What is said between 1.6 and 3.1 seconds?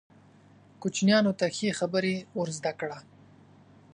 خبرې ور زده کړه.